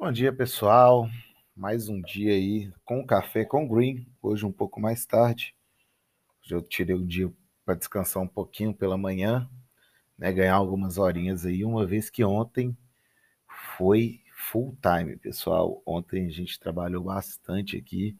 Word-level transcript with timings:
Bom 0.00 0.10
dia, 0.10 0.32
pessoal. 0.32 1.10
Mais 1.54 1.90
um 1.90 2.00
dia 2.00 2.32
aí 2.32 2.72
com 2.86 3.04
café 3.04 3.44
com 3.44 3.68
green. 3.68 4.06
Hoje 4.22 4.46
um 4.46 4.50
pouco 4.50 4.80
mais 4.80 5.04
tarde. 5.04 5.54
Hoje 6.42 6.54
eu 6.54 6.62
tirei 6.62 6.96
o 6.96 7.06
dia 7.06 7.30
para 7.66 7.74
descansar 7.74 8.22
um 8.22 8.26
pouquinho 8.26 8.72
pela 8.72 8.96
manhã, 8.96 9.46
né, 10.16 10.32
ganhar 10.32 10.54
algumas 10.54 10.96
horinhas 10.96 11.44
aí, 11.44 11.66
uma 11.66 11.86
vez 11.86 12.08
que 12.08 12.24
ontem 12.24 12.74
foi 13.76 14.22
full 14.34 14.74
time, 14.80 15.18
pessoal. 15.18 15.82
Ontem 15.84 16.28
a 16.28 16.30
gente 16.30 16.58
trabalhou 16.58 17.04
bastante 17.04 17.76
aqui. 17.76 18.16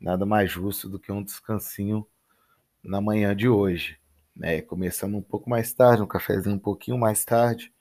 Nada 0.00 0.24
mais 0.24 0.48
justo 0.48 0.88
do 0.88 1.00
que 1.00 1.10
um 1.10 1.24
descansinho 1.24 2.06
na 2.84 3.00
manhã 3.00 3.34
de 3.34 3.48
hoje, 3.48 3.98
né? 4.34 4.62
Começando 4.62 5.16
um 5.16 5.22
pouco 5.22 5.50
mais 5.50 5.72
tarde, 5.72 6.02
um 6.02 6.06
cafezinho 6.06 6.54
um 6.54 6.60
pouquinho 6.60 6.96
mais 6.96 7.24
tarde, 7.24 7.72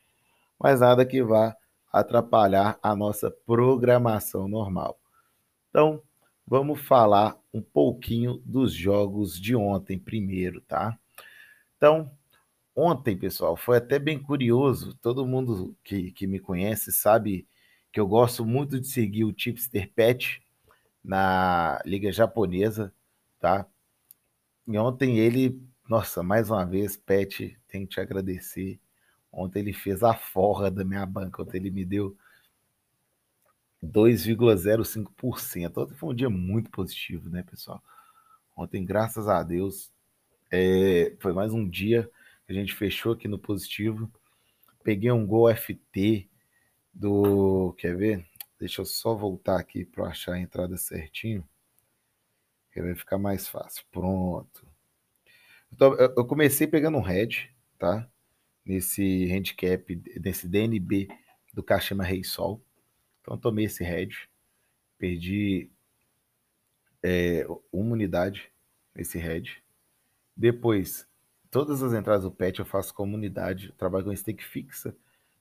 mas 0.59 0.79
nada 0.79 1.05
que 1.05 1.21
vá 1.21 1.55
atrapalhar 1.91 2.77
a 2.81 2.95
nossa 2.95 3.31
programação 3.31 4.47
normal. 4.47 4.99
Então, 5.69 6.01
vamos 6.45 6.81
falar 6.81 7.37
um 7.53 7.61
pouquinho 7.61 8.41
dos 8.45 8.73
jogos 8.73 9.39
de 9.39 9.55
ontem 9.55 9.97
primeiro, 9.97 10.61
tá? 10.61 10.97
Então, 11.77 12.11
ontem, 12.75 13.17
pessoal, 13.17 13.55
foi 13.55 13.77
até 13.77 13.99
bem 13.99 14.19
curioso. 14.19 14.95
Todo 14.95 15.25
mundo 15.25 15.75
que, 15.83 16.11
que 16.11 16.27
me 16.27 16.39
conhece 16.39 16.91
sabe 16.91 17.47
que 17.91 17.99
eu 17.99 18.07
gosto 18.07 18.45
muito 18.45 18.79
de 18.79 18.87
seguir 18.87 19.23
o 19.23 19.33
Tipster 19.33 19.91
Pet 19.93 20.41
na 21.03 21.81
Liga 21.85 22.11
Japonesa, 22.11 22.93
tá? 23.39 23.65
E 24.67 24.77
ontem 24.77 25.17
ele, 25.17 25.59
nossa, 25.89 26.21
mais 26.21 26.51
uma 26.51 26.65
vez, 26.65 26.95
Pet, 26.95 27.57
tenho 27.67 27.87
que 27.87 27.95
te 27.95 27.99
agradecer. 27.99 28.79
Ontem 29.31 29.59
ele 29.59 29.73
fez 29.73 30.03
a 30.03 30.13
forra 30.13 30.71
da 30.71 30.83
minha 30.83 31.05
banca. 31.05 31.41
Ontem 31.41 31.57
ele 31.57 31.71
me 31.71 31.85
deu 31.85 32.17
2,05%. 33.83 35.77
Ontem 35.77 35.95
foi 35.95 36.09
um 36.09 36.15
dia 36.15 36.29
muito 36.29 36.69
positivo, 36.69 37.29
né, 37.29 37.43
pessoal? 37.43 37.81
Ontem, 38.55 38.83
graças 38.83 39.27
a 39.27 39.41
Deus, 39.41 39.91
é, 40.51 41.15
foi 41.19 41.31
mais 41.31 41.53
um 41.53 41.67
dia 41.67 42.09
que 42.45 42.51
a 42.51 42.55
gente 42.55 42.73
fechou 42.73 43.13
aqui 43.13 43.27
no 43.27 43.39
positivo. 43.39 44.11
Peguei 44.83 45.11
um 45.11 45.25
gol 45.25 45.53
FT 45.55 46.27
do. 46.93 47.73
Quer 47.77 47.95
ver? 47.95 48.25
Deixa 48.59 48.81
eu 48.81 48.85
só 48.85 49.15
voltar 49.15 49.59
aqui 49.59 49.85
para 49.85 50.07
achar 50.07 50.33
a 50.33 50.39
entrada 50.39 50.75
certinho. 50.75 51.47
Que 52.73 52.81
vai 52.81 52.95
ficar 52.95 53.17
mais 53.17 53.47
fácil. 53.47 53.85
Pronto. 53.91 54.67
Então, 55.71 55.93
eu 55.95 56.25
comecei 56.25 56.67
pegando 56.67 56.97
um 56.97 57.01
head, 57.01 57.55
tá? 57.77 58.09
Nesse 58.69 59.25
handicap, 59.33 59.99
nesse 60.23 60.47
DNB 60.47 61.07
do 61.51 61.63
Kashima 61.63 62.03
Rei 62.03 62.23
Sol. 62.23 62.63
Então, 63.19 63.35
tomei 63.35 63.65
esse 63.65 63.83
head. 63.83 64.29
Perdi 64.95 65.71
é, 67.01 67.47
uma 67.71 67.93
unidade 67.93 68.51
nesse 68.93 69.17
head. 69.17 69.63
Depois, 70.37 71.07
todas 71.49 71.81
as 71.81 71.93
entradas 71.93 72.23
do 72.25 72.31
pet 72.31 72.59
eu 72.59 72.65
faço 72.65 72.93
com 72.93 73.11
unidade. 73.11 73.73
trabalho 73.73 74.05
com 74.05 74.15
stake 74.15 74.43
fixa. 74.43 74.95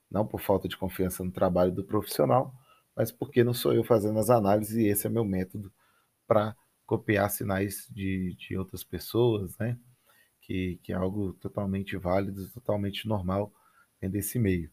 Não 0.09 0.25
por 0.25 0.41
falta 0.41 0.67
de 0.67 0.75
confiança 0.75 1.23
no 1.23 1.31
trabalho 1.31 1.71
do 1.71 1.83
profissional, 1.83 2.51
mas 2.95 3.11
porque 3.11 3.43
não 3.43 3.53
sou 3.53 3.73
eu 3.73 3.83
fazendo 3.83 4.17
as 4.17 4.31
análises 4.31 4.75
e 4.75 4.87
esse 4.87 5.05
é 5.05 5.09
meu 5.09 5.23
método 5.23 5.71
para 6.25 6.55
copiar 6.83 7.29
sinais 7.29 7.87
de, 7.91 8.33
de 8.33 8.57
outras 8.57 8.83
pessoas, 8.83 9.55
né? 9.59 9.77
Que, 10.49 10.79
que 10.81 10.91
é 10.91 10.95
algo 10.95 11.33
totalmente 11.33 11.95
válido, 11.95 12.49
totalmente 12.49 13.07
normal 13.07 13.53
dentro 14.01 14.13
desse 14.13 14.39
meio. 14.39 14.71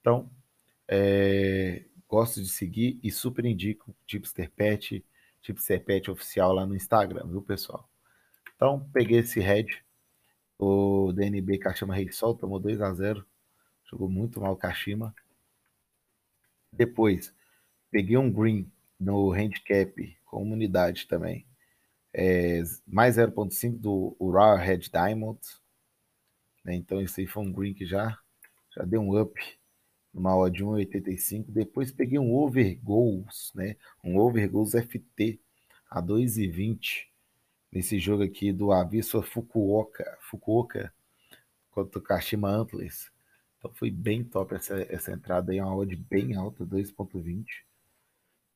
Então, 0.00 0.30
é, 0.86 1.84
gosto 2.08 2.40
de 2.40 2.48
seguir 2.48 3.00
e 3.02 3.10
super 3.10 3.44
indico 3.44 3.92
Tipster 4.06 4.48
Pet, 4.52 5.04
Tipster 5.42 5.82
Pet 5.82 6.08
oficial 6.12 6.52
lá 6.52 6.64
no 6.64 6.76
Instagram, 6.76 7.26
viu, 7.26 7.42
pessoal? 7.42 7.88
Então, 8.54 8.88
peguei 8.92 9.18
esse 9.18 9.40
head, 9.40 9.84
o 10.56 11.12
DNB 11.12 11.58
Kashima 11.58 11.92
Rei 11.92 12.12
Sol, 12.12 12.36
tomou 12.36 12.60
2 12.60 12.80
a 12.80 12.94
0 12.94 13.26
jogou 13.90 14.08
muito 14.08 14.40
mal 14.40 14.52
o 14.52 14.56
Kashima. 14.56 15.12
Depois, 16.72 17.34
Peguei 17.96 18.18
um 18.18 18.30
green 18.30 18.70
no 19.00 19.32
handicap 19.32 20.16
com 20.26 20.52
unidade 20.52 21.06
também. 21.06 21.46
É, 22.18 22.62
mais 22.86 23.18
0.5 23.18 23.78
do 23.78 24.16
Ura 24.18 24.56
Red 24.56 24.88
Diamond. 24.90 25.38
Né? 26.64 26.74
Então 26.74 26.98
esse 27.02 27.20
aí 27.20 27.26
foi 27.26 27.42
um 27.42 27.52
green 27.52 27.74
que 27.74 27.84
já, 27.84 28.18
já 28.74 28.84
deu 28.84 29.02
um 29.02 29.20
up 29.20 29.38
numa 30.14 30.34
odd 30.34 30.56
de 30.56 30.64
1,85. 30.64 31.44
Depois 31.48 31.92
peguei 31.92 32.18
um 32.18 32.34
over 32.34 32.80
goals, 32.82 33.52
né? 33.54 33.76
Um 34.02 34.16
over 34.16 34.48
goals 34.48 34.72
FT 34.72 35.38
a 35.90 36.02
2,20 36.02 37.06
nesse 37.70 37.98
jogo 37.98 38.22
aqui 38.22 38.50
do 38.50 38.72
Aviso 38.72 39.20
Fukuoka, 39.20 40.16
Fukuoka 40.22 40.90
contra 41.70 41.98
o 41.98 42.02
Kashima 42.02 42.48
Antlers. 42.48 43.10
Então 43.58 43.70
foi 43.74 43.90
bem 43.90 44.24
top 44.24 44.54
essa, 44.54 44.80
essa 44.88 45.12
entrada 45.12 45.52
aí, 45.52 45.60
uma 45.60 45.76
odd 45.76 45.94
bem 45.94 46.34
alta, 46.34 46.64
2.20. 46.64 47.44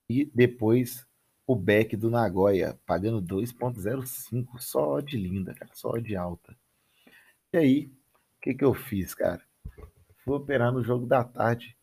E 0.08 0.24
depois 0.34 1.06
o 1.50 1.56
back 1.56 1.96
do 1.96 2.08
Nagoya, 2.08 2.78
pagando 2.86 3.20
2.05, 3.20 4.60
só 4.60 5.00
de 5.00 5.16
linda, 5.16 5.52
cara, 5.52 5.72
só 5.74 5.98
de 5.98 6.14
alta. 6.14 6.56
E 7.52 7.58
aí, 7.58 7.86
o 7.86 8.40
que, 8.40 8.54
que 8.54 8.64
eu 8.64 8.72
fiz, 8.72 9.14
cara? 9.14 9.42
Fui 10.24 10.36
operar 10.36 10.72
no 10.72 10.84
jogo 10.84 11.06
da 11.06 11.24
tarde, 11.24 11.76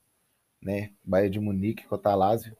né? 0.61 0.93
Bayern 1.03 1.31
de 1.31 1.39
Munique 1.41 1.85
contra 1.85 2.15
Lazio. 2.15 2.55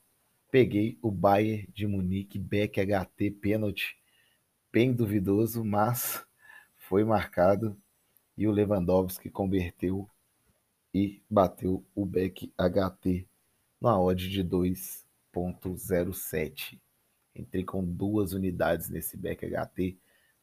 Peguei 0.52 1.00
o 1.02 1.10
Bayern 1.10 1.70
de 1.74 1.88
Munique, 1.88 2.38
back 2.38 2.78
HT, 2.78 3.32
pênalti, 3.40 3.98
bem 4.70 4.94
duvidoso, 4.94 5.64
mas 5.64 6.26
foi 6.76 7.06
marcado 7.06 7.82
e 8.38 8.46
o 8.50 8.52
Lewandowski 8.52 9.30
converteu 9.30 10.10
e 10.94 11.24
bateu 11.30 11.86
o 11.96 12.06
back 12.06 12.52
HT 12.58 13.26
na 13.80 13.98
odd 13.98 14.30
de 14.30 14.44
2 14.44 15.08
0.07. 15.38 16.80
Entrei 17.38 17.64
com 17.64 17.84
duas 17.84 18.34
unidades 18.34 18.90
nesse 18.90 19.16
back 19.16 19.46
HT. 19.46 19.98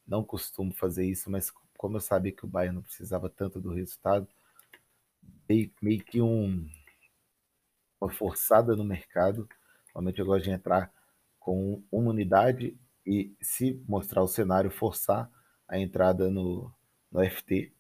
Não 0.06 0.22
costumo 0.22 0.72
fazer 0.72 1.06
isso, 1.06 1.30
mas 1.30 1.52
como 1.76 1.96
eu 1.96 2.00
sabia 2.00 2.32
que 2.32 2.44
o 2.44 2.48
Bayern 2.48 2.76
não 2.76 2.82
precisava 2.82 3.28
tanto 3.28 3.60
do 3.60 3.72
resultado, 3.72 4.28
dei 5.46 5.72
meio 5.82 6.02
que 6.02 6.20
um, 6.20 6.68
uma 8.00 8.10
forçada 8.10 8.76
no 8.76 8.84
mercado. 8.84 9.48
Normalmente 9.88 10.20
eu 10.20 10.26
gosto 10.26 10.44
de 10.44 10.50
entrar 10.50 10.92
com 11.38 11.82
uma 11.90 12.10
unidade 12.10 12.76
e, 13.06 13.34
se 13.40 13.82
mostrar 13.86 14.22
o 14.22 14.28
cenário, 14.28 14.70
forçar 14.70 15.30
a 15.68 15.78
entrada 15.78 16.30
no, 16.30 16.72
no 17.10 17.24
FT. 17.24 17.72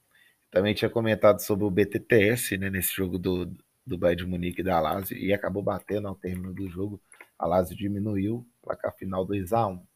Também 0.50 0.74
tinha 0.74 0.90
comentado 0.90 1.40
sobre 1.40 1.64
o 1.64 1.70
BTTS 1.70 2.56
né, 2.58 2.70
nesse 2.70 2.94
jogo 2.94 3.18
do, 3.18 3.50
do 3.86 3.98
Bayern 3.98 4.24
de 4.24 4.30
Munique 4.30 4.60
e 4.60 4.64
da 4.64 4.80
Lazio 4.80 5.16
e 5.16 5.32
acabou 5.32 5.62
batendo 5.62 6.08
ao 6.08 6.14
término 6.14 6.52
do 6.52 6.68
jogo. 6.68 7.00
A 7.38 7.46
Lazio 7.46 7.76
diminuiu, 7.76 8.46
placar 8.62 8.94
final 8.96 9.24
2 9.24 9.52
a 9.52 9.66
1. 9.66 9.86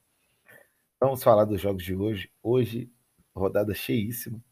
Vamos 1.01 1.23
falar 1.23 1.45
dos 1.45 1.61
jogos 1.61 1.85
de 1.85 1.95
hoje. 1.95 2.31
Hoje, 2.43 2.91
rodada 3.35 3.75
cheíssima, 3.75 4.43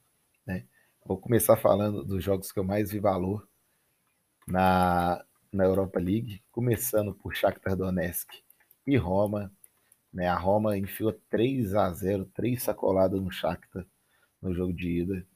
né? 0.47 0.65
Vou 1.05 1.19
começar 1.19 1.57
falando 1.57 2.05
dos 2.05 2.23
jogos 2.23 2.51
que 2.51 2.59
eu 2.59 2.65
mais 2.65 2.91
vi 2.91 2.99
valor 2.99 3.47
na, 4.47 5.25
na 5.53 5.65
Europa 5.65 5.99
League, 5.99 6.43
começando 6.51 7.15
por 7.15 7.35
Shakhtar 7.35 7.77
Donetsk 7.77 8.31
e 8.87 8.97
Roma. 8.97 9.53
Né? 10.13 10.29
A 10.29 10.37
Roma 10.37 10.77
enfiou 10.77 11.13
3 11.29 11.75
a 11.75 11.93
0 11.93 12.25
três 12.27 12.63
sacoladas 12.63 13.21
no 13.21 13.31
Shakhtar 13.31 13.87
no 14.41 14.55
jogo 14.55 14.73
de 14.73 15.03
ida. 15.03 15.27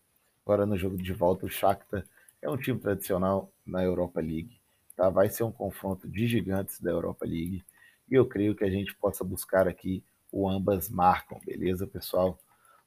Agora 0.45 0.67
no 0.67 0.77
jogo 0.77 0.97
de 0.97 1.13
volta, 1.13 1.47
o 1.47 1.51
Shakhtar 1.51 2.05
é 2.41 2.49
um 2.49 2.57
time 2.57 2.79
tradicional 2.79 3.53
na 3.65 3.83
Europa 3.83 4.21
League. 4.21 4.60
Tá? 5.01 5.09
Vai 5.09 5.31
ser 5.31 5.45
um 5.45 5.51
confronto 5.51 6.07
de 6.07 6.27
gigantes 6.27 6.79
da 6.79 6.91
Europa 6.91 7.25
League. 7.25 7.65
E 8.07 8.15
eu 8.15 8.27
creio 8.27 8.55
que 8.55 8.65
a 8.65 8.69
gente 8.69 8.95
possa 8.95 9.25
buscar 9.25 9.67
aqui 9.67 10.05
o 10.31 10.47
ambas 10.47 10.91
marcam, 10.91 11.41
beleza, 11.43 11.87
pessoal? 11.87 12.39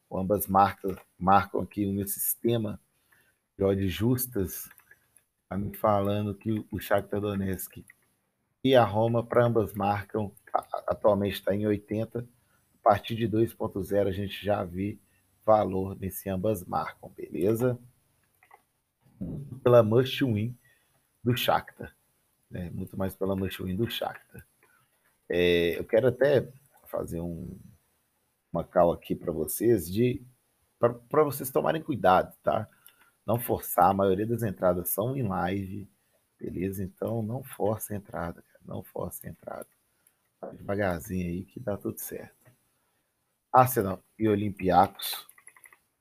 O 0.07 0.19
ambas 0.19 0.45
marcam, 0.45 0.95
marcam 1.17 1.61
aqui 1.61 1.88
o 1.88 1.91
meu 1.91 2.05
sistema 2.05 2.79
de 3.57 3.63
odds 3.63 3.91
justas, 3.91 4.69
tá 5.49 5.57
me 5.57 5.75
falando 5.75 6.35
que 6.35 6.63
o 6.69 6.79
Shakhtar 6.79 7.19
Donetsk 7.19 7.83
e 8.63 8.75
a 8.75 8.83
Roma 8.83 9.25
para 9.25 9.47
ambas 9.47 9.73
marcam, 9.73 10.31
atualmente 10.88 11.33
está 11.33 11.55
em 11.55 11.65
80. 11.65 12.19
A 12.19 12.83
partir 12.83 13.15
de 13.15 13.27
2.0 13.27 14.07
a 14.07 14.11
gente 14.11 14.45
já 14.45 14.63
vê 14.63 14.99
valor 15.43 15.97
nesse 15.99 16.29
ambas 16.29 16.63
marcam, 16.63 17.09
beleza? 17.09 17.75
pela 19.63 19.81
must 19.81 20.23
win 20.23 20.55
do 21.23 21.35
Shakhtar, 21.35 21.95
né? 22.53 22.69
muito 22.69 22.95
mais 22.95 23.15
pela 23.15 23.35
must 23.35 23.61
win 23.61 23.75
do 23.75 23.89
Shakhtar. 23.89 24.45
É, 25.27 25.77
eu 25.79 25.83
quero 25.83 26.07
até 26.07 26.47
fazer 26.85 27.19
um, 27.19 27.59
uma 28.51 28.63
cal 28.63 28.91
aqui 28.91 29.15
para 29.15 29.31
vocês 29.31 29.91
de 29.91 30.23
para 31.09 31.23
vocês 31.23 31.50
tomarem 31.50 31.81
cuidado, 31.81 32.35
tá? 32.44 32.69
Não 33.25 33.39
forçar, 33.39 33.89
a 33.89 33.94
maioria 33.94 34.27
das 34.27 34.44
entradas 34.44 34.89
são 34.89 35.15
em 35.15 35.23
live, 35.23 35.89
beleza? 36.38 36.83
Então 36.83 37.23
não 37.23 37.41
force 37.41 37.94
a 37.94 37.95
entrada, 37.95 38.41
cara. 38.41 38.59
não 38.65 38.83
force 38.83 39.25
a 39.25 39.29
entrada. 39.29 39.67
Devagarzinho 40.51 41.25
aí 41.25 41.45
que 41.45 41.57
dá 41.57 41.77
tudo 41.77 41.97
certo. 42.00 42.35
Arsenal 43.51 44.03
e 44.19 44.27
Olympiacos. 44.27 45.25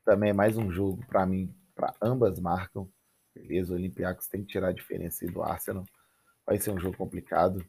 Também 0.04 0.30
é 0.30 0.32
mais 0.32 0.56
um 0.56 0.70
jogo 0.72 1.06
para 1.06 1.24
mim, 1.24 1.54
para 1.76 1.94
ambas 2.02 2.40
marcam. 2.40 2.90
Beleza, 3.32 3.72
o 3.72 3.76
Olympiacos 3.76 4.26
tem 4.26 4.42
que 4.42 4.48
tirar 4.48 4.68
a 4.68 4.72
diferença 4.72 5.24
do 5.26 5.42
Arsenal. 5.44 5.86
Vai 6.46 6.58
ser 6.58 6.70
um 6.70 6.78
jogo 6.78 6.96
complicado. 6.96 7.64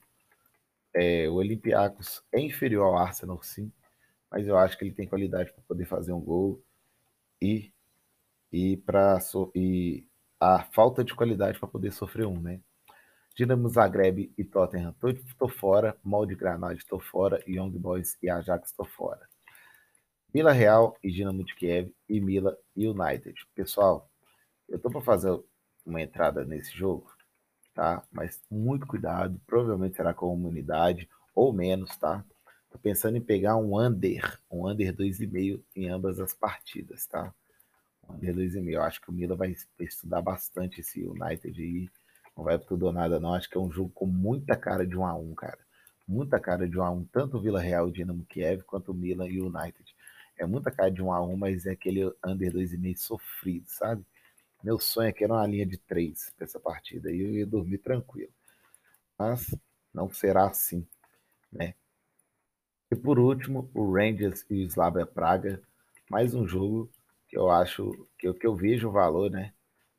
É, 0.93 1.27
o 1.29 1.35
Olympiacos 1.35 2.23
é 2.31 2.39
inferior 2.39 2.85
ao 2.85 2.97
Arsenal, 2.97 3.41
sim, 3.41 3.71
mas 4.29 4.47
eu 4.47 4.57
acho 4.57 4.77
que 4.77 4.83
ele 4.83 4.93
tem 4.93 5.07
qualidade 5.07 5.51
para 5.51 5.63
poder 5.63 5.85
fazer 5.85 6.13
um 6.13 6.21
gol 6.21 6.63
e 7.41 7.73
e 8.51 8.77
para 8.77 9.19
so, 9.19 9.51
e 9.55 10.07
a 10.39 10.63
falta 10.63 11.03
de 11.03 11.15
qualidade 11.15 11.57
para 11.59 11.67
poder 11.67 11.91
sofrer 11.91 12.27
um, 12.27 12.39
né? 12.39 12.61
Dinamo 13.35 13.67
Zagreb 13.67 14.31
e 14.37 14.43
Tottenham, 14.43 14.95
estou 15.25 15.49
fora. 15.49 15.97
Molde 16.03 16.35
Granada, 16.35 16.75
estou 16.75 16.99
fora. 16.99 17.43
Young 17.47 17.71
Boys 17.71 18.15
e 18.21 18.29
Ajax, 18.29 18.69
estou 18.69 18.85
fora. 18.85 19.27
Mila 20.31 20.51
Real 20.51 20.95
e 21.03 21.11
Dinamo 21.11 21.43
de 21.43 21.55
Kiev 21.55 21.91
e 22.07 22.21
Mila 22.21 22.55
United. 22.75 23.33
Pessoal, 23.55 24.07
eu 24.69 24.77
estou 24.77 24.91
para 24.91 25.01
fazer 25.01 25.35
uma 25.83 26.01
entrada 26.01 26.45
nesse 26.45 26.77
jogo, 26.77 27.11
tá? 27.73 28.03
Mas 28.11 28.41
muito 28.49 28.85
cuidado, 28.87 29.39
provavelmente 29.45 29.95
será 29.95 30.13
com 30.13 30.33
uma 30.33 30.49
unidade 30.49 31.09
ou 31.35 31.51
menos, 31.51 31.95
tá? 31.97 32.23
Tô 32.69 32.77
pensando 32.77 33.17
em 33.17 33.21
pegar 33.21 33.55
um 33.57 33.79
under, 33.79 34.39
um 34.49 34.67
under 34.67 34.95
2,5 34.95 35.61
em 35.75 35.89
ambas 35.89 36.19
as 36.19 36.33
partidas, 36.33 37.05
tá? 37.05 37.33
Um 38.09 38.15
under 38.15 38.35
2,5. 38.35 38.69
Eu 38.69 38.81
acho 38.81 39.01
que 39.01 39.09
o 39.09 39.13
Mila 39.13 39.35
vai 39.35 39.55
estudar 39.79 40.21
bastante 40.21 40.81
esse 40.81 41.03
United 41.05 41.61
aí. 41.61 41.89
Não 42.35 42.43
vai 42.43 42.57
tudo 42.57 42.87
ou 42.87 42.91
nada, 42.91 43.19
não. 43.19 43.33
Acho 43.33 43.49
que 43.49 43.57
é 43.57 43.61
um 43.61 43.71
jogo 43.71 43.91
com 43.93 44.07
muita 44.07 44.55
cara 44.55 44.87
de 44.87 44.97
1 44.97 45.05
a 45.05 45.15
1 45.15 45.35
cara. 45.35 45.59
Muita 46.07 46.39
cara 46.39 46.67
de 46.67 46.77
1 46.77 46.83
a 46.83 46.91
1 46.91 47.05
tanto 47.05 47.37
o 47.37 47.41
Vila 47.41 47.61
Real 47.61 47.87
e 47.87 47.91
Dinamo 47.91 48.25
Kiev 48.25 48.63
quanto 48.63 48.91
o 48.91 48.95
Milan 48.95 49.27
e 49.27 49.39
o 49.39 49.47
United. 49.47 49.95
É 50.37 50.45
muita 50.45 50.71
cara 50.71 50.89
de 50.89 51.01
1 51.01 51.13
a 51.13 51.21
1 51.21 51.37
mas 51.37 51.65
é 51.65 51.71
aquele 51.71 52.11
under 52.25 52.51
2,5 52.51 52.97
sofrido, 52.97 53.65
sabe? 53.67 54.03
Meu 54.63 54.79
sonho 54.79 55.09
é 55.09 55.11
que 55.11 55.23
era 55.23 55.33
uma 55.33 55.45
linha 55.45 55.65
de 55.65 55.77
3 55.77 56.31
para 56.37 56.45
essa 56.45 56.59
partida 56.59 57.11
e 57.11 57.19
eu 57.19 57.31
ia 57.33 57.45
dormir 57.45 57.79
tranquilo. 57.79 58.31
Mas 59.17 59.53
não 59.93 60.11
será 60.11 60.47
assim, 60.47 60.87
né? 61.51 61.75
E 62.89 62.95
por 62.95 63.19
último, 63.19 63.69
o 63.73 63.91
Rangers 63.91 64.45
e 64.49 64.63
o 64.63 64.67
Slavia 64.67 65.05
Praga, 65.05 65.61
mais 66.09 66.33
um 66.33 66.47
jogo 66.47 66.89
que 67.27 67.37
eu 67.37 67.49
acho 67.49 68.07
que 68.17 68.27
eu, 68.27 68.33
que 68.33 68.47
eu 68.47 68.55
vejo 68.55 68.89
valor, 68.89 69.29
né? 69.29 69.53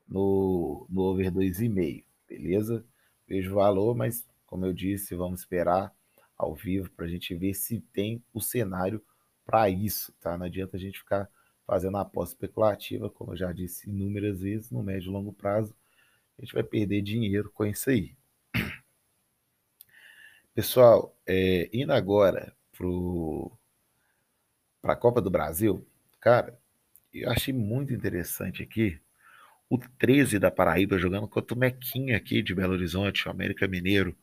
No, 0.09 0.87
no 0.89 1.03
over 1.03 1.31
2,5 1.31 2.05
beleza? 2.29 2.85
Vejo 3.29 3.55
valor, 3.55 3.95
mas 3.95 4.27
como 4.47 4.65
eu 4.65 4.73
disse, 4.73 5.15
vamos 5.15 5.41
esperar 5.41 5.93
ao 6.37 6.55
vivo 6.55 6.91
para 6.91 7.07
a 7.07 7.09
gente 7.09 7.35
ver 7.35 7.55
se 7.55 7.81
tem 7.93 8.23
o 8.33 8.41
cenário 8.41 9.03
para 9.45 9.69
isso, 9.69 10.13
tá? 10.21 10.37
Não 10.39 10.47
adianta 10.47 10.77
a 10.77 10.81
gente 10.81 10.99
ficar 10.99 11.29
fazendo 11.67 11.97
aposta 11.97 12.35
especulativa, 12.35 13.11
como 13.11 13.33
eu 13.33 13.37
já 13.37 13.53
disse 13.53 13.89
inúmeras 13.89 14.41
vezes, 14.41 14.71
no 14.71 14.83
médio 14.83 15.11
e 15.11 15.13
longo 15.13 15.33
prazo, 15.33 15.75
a 16.39 16.43
gente 16.43 16.55
vai 16.55 16.63
perder 16.63 17.03
dinheiro 17.03 17.51
com 17.51 17.65
isso 17.65 17.91
aí. 17.91 18.15
Pessoal, 20.55 21.17
é, 21.27 21.69
indo 21.73 21.93
agora 21.93 22.55
para 24.81 24.93
a 24.93 24.97
Copa 24.97 25.21
do 25.21 25.31
Brasil, 25.31 25.87
cara, 26.21 26.59
eu 27.13 27.31
achei 27.31 27.53
muito 27.53 27.93
interessante 27.93 28.63
aqui 28.63 29.01
o 29.69 29.79
13 29.79 30.39
da 30.39 30.51
Paraíba 30.51 30.99
jogando 30.99 31.27
contra 31.27 31.55
o 31.55 31.59
Mequinha 31.59 32.17
aqui 32.17 32.43
de 32.43 32.55
Belo 32.55 32.75
Horizonte, 32.75 33.27
o 33.27 33.31
América 33.31 33.67
Mineiro. 33.67 34.17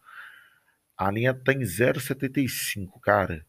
A 0.97 1.09
linha 1.09 1.33
tá 1.33 1.51
em 1.53 1.61
0,75, 1.61 2.99
cara. 3.01 3.45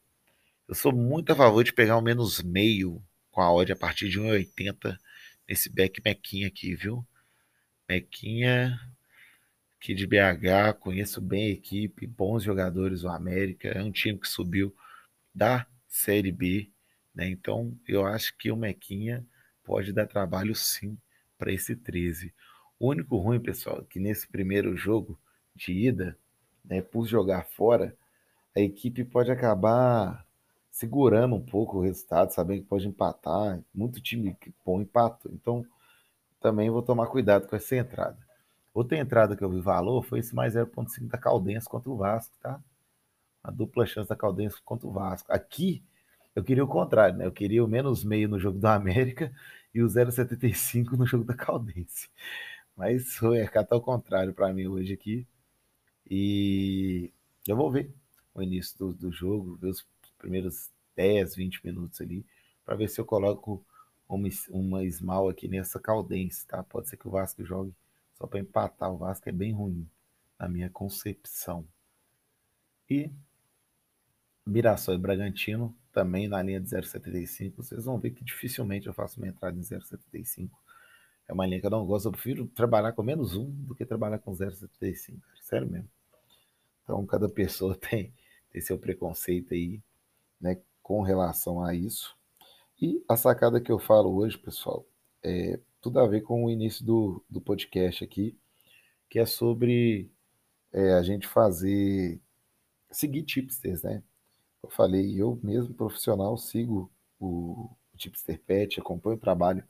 Eu 0.67 0.75
sou 0.75 0.93
muito 0.93 1.33
a 1.33 1.37
favor 1.37 1.62
de 1.62 1.73
pegar 1.73 1.97
o 1.97 2.03
menos 2.03 2.43
meio 2.43 3.03
com 3.32 3.40
a 3.40 3.52
odd 3.52 3.73
a 3.73 3.76
partir 3.76 4.08
de 4.08 4.20
1,80 4.20 4.96
nesse 5.49 5.69
back 5.70 6.00
Mequinha 6.05 6.46
aqui, 6.46 6.75
viu? 6.76 7.05
Mequinha 7.88 8.79
aqui 9.76 9.94
de 9.94 10.06
BH, 10.06 10.79
conheço 10.79 11.20
bem 11.20 11.46
a 11.46 11.50
equipe, 11.50 12.06
bons 12.06 12.44
jogadores 12.44 13.02
o 13.02 13.08
América, 13.08 13.69
é 13.69 13.82
um 13.82 13.90
time 13.90 14.19
que 14.19 14.29
subiu 14.29 14.73
da 15.34 15.67
Série 15.88 16.31
B, 16.31 16.70
né? 17.14 17.29
Então 17.29 17.76
eu 17.88 18.06
acho 18.06 18.37
que 18.37 18.52
o 18.52 18.56
Mequinha 18.56 19.26
pode 19.64 19.93
dar 19.93 20.06
trabalho 20.06 20.55
sim 20.55 20.96
para 21.37 21.52
esse 21.52 21.75
13. 21.75 22.32
O 22.78 22.90
único 22.90 23.17
ruim, 23.17 23.40
pessoal, 23.40 23.81
é 23.81 23.85
que 23.93 23.99
nesse 23.99 24.28
primeiro 24.28 24.76
jogo 24.76 25.19
de 25.55 25.73
ida, 25.73 26.17
né, 26.64 26.81
por 26.81 27.06
jogar 27.06 27.44
fora, 27.44 27.96
a 28.55 28.61
equipe 28.61 29.05
pode 29.05 29.31
acabar 29.31 30.26
segurando 30.73 31.37
um 31.37 31.41
pouco 31.41 31.79
o 31.79 31.83
resultado, 31.83 32.33
sabendo 32.33 32.63
que 32.63 32.69
pode 32.69 32.89
empatar. 32.89 33.61
Muito 33.75 34.01
time 34.01 34.35
que 34.41 34.51
põe 34.65 34.83
empato. 34.83 35.31
Então, 35.33 35.65
também 36.41 36.71
vou 36.71 36.83
tomar 36.83 37.07
cuidado 37.07 37.47
com 37.47 37.55
essa 37.55 37.77
entrada. 37.77 38.19
Outra 38.75 38.97
entrada 38.99 39.37
que 39.37 39.45
eu 39.45 39.51
vi 39.51 39.61
valor 39.61 40.03
foi 40.03 40.21
esse 40.21 40.35
mais 40.35 40.55
0.5 40.55 41.07
da 41.09 41.19
Caldense 41.19 41.69
contra 41.69 41.91
o 41.91 41.97
Vasco, 41.97 42.35
tá? 42.41 42.59
A 43.45 43.51
dupla 43.51 43.85
chance 43.85 44.09
da 44.09 44.17
Caldense 44.17 44.63
contra 44.63 44.89
o 44.89 44.93
Vasco. 44.93 45.31
Aqui, 45.31 45.85
eu 46.35 46.43
queria 46.43 46.65
o 46.65 46.69
contrário, 46.69 47.19
né? 47.19 47.27
Eu 47.27 47.33
queria 47.33 47.63
o 47.63 47.69
menos 47.69 48.03
meio 48.03 48.29
no 48.29 48.39
jogo 48.39 48.59
do 48.59 48.67
América 48.67 49.31
e 49.75 49.83
o 49.83 49.87
0,75 49.87 50.93
no 50.93 51.07
jogo 51.07 51.25
da 51.25 51.35
Caldense. 51.35 52.09
Mas 52.75 53.21
o 53.21 53.31
mercado 53.33 53.69
tá 53.69 53.77
ao 53.77 53.83
contrário 53.83 54.33
para 54.33 54.53
mim 54.55 54.67
hoje 54.67 54.95
aqui. 54.95 55.27
E 56.11 57.13
eu 57.47 57.57
vou 57.57 57.71
ver 57.71 57.93
o 58.35 58.43
início 58.43 58.79
do, 58.79 58.93
do 58.95 59.13
jogo, 59.13 59.57
ver 59.57 59.69
os 59.69 59.87
primeiros 60.23 60.71
10, 60.97 61.35
20 61.35 61.65
minutos 61.65 62.01
ali, 62.01 62.25
para 62.65 62.77
ver 62.77 62.89
se 62.89 63.01
eu 63.01 63.05
coloco 63.05 63.65
uma, 64.09 64.29
uma 64.51 64.91
small 64.91 65.29
aqui 65.29 65.49
nessa 65.49 65.81
Caldense, 65.81 66.47
tá? 66.47 66.63
Pode 66.63 66.89
ser 66.89 66.97
que 66.97 67.09
o 67.09 67.11
Vasco 67.11 67.45
jogue 67.45 67.75
só 68.15 68.27
para 68.27 68.41
empatar. 68.41 68.93
O 68.93 68.99
Vasco 68.99 69.29
é 69.29 69.33
bem 69.33 69.53
ruim, 69.53 69.89
na 70.39 70.49
minha 70.49 70.71
concepção. 70.71 71.67
E 72.89 73.11
Mirassol 74.47 74.95
e 74.95 74.99
Bragantino 74.99 75.75
também 75.93 76.29
na 76.29 76.43
linha 76.43 76.61
de 76.61 76.69
0,75. 76.69 77.57
Vocês 77.57 77.85
vão 77.85 77.99
ver 77.99 78.11
que 78.11 78.25
dificilmente 78.25 78.87
eu 78.87 78.95
faço 78.95 79.19
uma 79.19 79.29
entrada 79.29 79.59
em 79.59 79.63
0,75. 79.63 80.51
É 81.29 81.33
uma 81.33 81.47
linha 81.47 81.61
que 81.61 81.67
eu 81.67 81.71
não 81.71 81.85
gosto. 81.85 82.09
Eu 82.09 82.13
prefiro 82.13 82.47
trabalhar 82.47 82.93
com 82.93 83.03
menos 83.03 83.35
um 83.35 83.51
do 83.51 83.75
que 83.75 83.85
trabalhar 83.85 84.19
com 84.19 84.33
0,75. 84.33 85.19
Sério 85.41 85.69
mesmo. 85.69 85.89
Então, 86.85 87.05
cada 87.07 87.29
pessoa 87.29 87.75
tem, 87.79 88.12
tem 88.50 88.61
seu 88.61 88.79
preconceito 88.79 89.55
aí, 89.55 89.81
né, 90.42 90.61
com 90.82 91.00
relação 91.00 91.64
a 91.64 91.75
isso. 91.75 92.14
E 92.80 93.02
a 93.08 93.16
sacada 93.16 93.61
que 93.61 93.72
eu 93.72 93.78
falo 93.78 94.14
hoje, 94.14 94.37
pessoal, 94.37 94.84
é 95.22 95.58
tudo 95.80 96.00
a 96.00 96.06
ver 96.06 96.22
com 96.22 96.44
o 96.44 96.50
início 96.50 96.84
do, 96.84 97.25
do 97.30 97.40
podcast 97.40 98.04
aqui, 98.04 98.37
que 99.08 99.18
é 99.18 99.25
sobre 99.25 100.11
é, 100.72 100.94
a 100.94 101.02
gente 101.02 101.26
fazer, 101.26 102.20
seguir 102.90 103.22
tipsters, 103.22 103.82
né? 103.82 104.02
eu 104.62 104.70
falei, 104.70 105.20
eu 105.20 105.38
mesmo 105.42 105.75
profissional 105.75 106.37
sigo 106.38 106.90
o, 107.18 107.70
o 107.92 107.96
Tipster 107.96 108.40
Pet, 108.40 108.78
acompanho 108.78 109.16
o 109.16 109.20
trabalho 109.20 109.64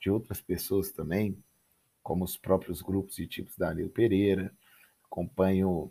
de 0.00 0.08
outras 0.10 0.40
pessoas 0.40 0.92
também, 0.92 1.36
como 2.02 2.24
os 2.24 2.36
próprios 2.36 2.80
grupos 2.80 3.16
de 3.16 3.26
tipos 3.26 3.56
da 3.56 3.70
Anil 3.70 3.90
Pereira, 3.90 4.54
acompanho 5.04 5.90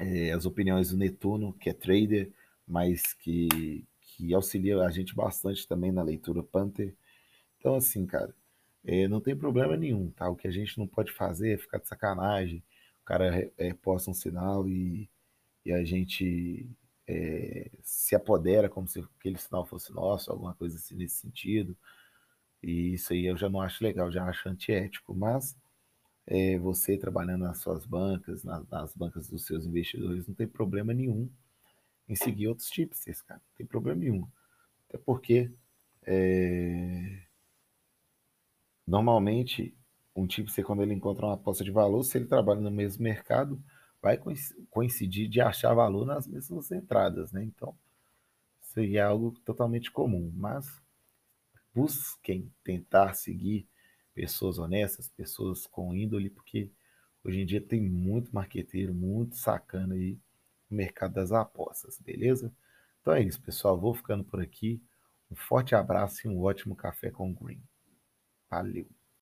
é, 0.00 0.30
as 0.32 0.46
opiniões 0.46 0.90
do 0.90 0.96
Netuno, 0.96 1.52
que 1.54 1.70
é 1.70 1.72
trader, 1.72 2.30
mas 2.66 3.12
que, 3.14 3.86
que 4.00 4.34
auxilia 4.34 4.80
a 4.82 4.90
gente 4.90 5.14
bastante 5.14 5.66
também 5.66 5.92
na 5.92 6.02
leitura 6.02 6.42
Panther. 6.42 6.94
Então, 7.58 7.74
assim, 7.74 8.06
cara, 8.06 8.34
é, 8.84 9.08
não 9.08 9.20
tem 9.20 9.36
problema 9.36 9.76
nenhum, 9.76 10.10
tá? 10.10 10.28
O 10.28 10.36
que 10.36 10.48
a 10.48 10.50
gente 10.50 10.78
não 10.78 10.86
pode 10.86 11.12
fazer 11.12 11.54
é 11.54 11.58
ficar 11.58 11.78
de 11.78 11.88
sacanagem, 11.88 12.62
o 13.02 13.04
cara 13.04 13.50
é, 13.58 13.74
posta 13.74 14.10
um 14.10 14.14
sinal 14.14 14.68
e, 14.68 15.10
e 15.64 15.72
a 15.72 15.84
gente 15.84 16.68
é, 17.06 17.70
se 17.82 18.14
apodera 18.14 18.68
como 18.68 18.86
se 18.88 19.00
aquele 19.18 19.38
sinal 19.38 19.66
fosse 19.66 19.92
nosso, 19.92 20.30
alguma 20.30 20.54
coisa 20.54 20.76
assim 20.76 20.96
nesse 20.96 21.16
sentido. 21.16 21.76
E 22.62 22.94
isso 22.94 23.12
aí 23.12 23.26
eu 23.26 23.36
já 23.36 23.48
não 23.48 23.60
acho 23.60 23.84
legal, 23.84 24.10
já 24.10 24.24
acho 24.24 24.48
antiético. 24.48 25.14
Mas 25.14 25.56
é, 26.26 26.58
você 26.58 26.96
trabalhando 26.96 27.42
nas 27.42 27.58
suas 27.58 27.84
bancas, 27.86 28.42
nas, 28.44 28.66
nas, 28.68 28.94
bancas 28.94 29.28
dos 29.28 29.44
seus 29.46 29.66
investidores, 29.66 30.26
não 30.26 30.34
tem 30.34 30.46
problema 30.48 30.94
nenhum 30.94 31.30
em 32.08 32.14
seguir 32.14 32.48
outros 32.48 32.68
tipos, 32.68 33.00
cara. 33.22 33.40
Não 33.40 33.56
tem 33.56 33.66
problema 33.66 34.00
nenhum. 34.00 34.26
Até 34.88 34.98
porque 34.98 35.50
é, 36.02 37.22
normalmente 38.86 39.76
um 40.14 40.26
tipo, 40.26 40.50
quando 40.62 40.82
ele 40.82 40.94
encontra 40.94 41.26
uma 41.26 41.34
aposta 41.34 41.64
de 41.64 41.72
valor, 41.72 42.02
se 42.04 42.16
ele 42.16 42.26
trabalha 42.26 42.60
no 42.60 42.70
mesmo 42.70 43.02
mercado, 43.02 43.60
vai 44.00 44.18
coincidir 44.70 45.28
de 45.28 45.40
achar 45.40 45.74
valor 45.74 46.06
nas 46.06 46.26
mesmas 46.26 46.70
entradas, 46.70 47.32
né? 47.32 47.42
Então, 47.42 47.76
seria 48.60 49.00
é 49.00 49.04
algo 49.04 49.32
totalmente 49.44 49.90
comum, 49.90 50.32
mas 50.36 50.80
busquem 51.74 52.52
tentar 52.62 53.14
seguir 53.14 53.66
pessoas 54.14 54.58
honestas, 54.58 55.08
pessoas 55.08 55.66
com 55.66 55.94
índole, 55.94 56.30
porque 56.30 56.70
Hoje 57.24 57.40
em 57.40 57.46
dia 57.46 57.60
tem 57.60 57.80
muito 57.80 58.34
marqueteiro, 58.34 58.92
muito 58.92 59.34
sacana 59.36 59.94
aí 59.94 60.18
mercado 60.74 61.14
das 61.14 61.32
apostas, 61.32 61.98
beleza? 61.98 62.52
Então 63.00 63.14
é 63.14 63.22
isso, 63.22 63.40
pessoal. 63.42 63.78
Vou 63.78 63.94
ficando 63.94 64.24
por 64.24 64.40
aqui. 64.40 64.82
Um 65.30 65.36
forte 65.36 65.74
abraço 65.74 66.26
e 66.26 66.30
um 66.30 66.40
ótimo 66.40 66.76
café 66.76 67.10
com 67.10 67.32
Green. 67.34 67.62
Valeu! 68.50 69.03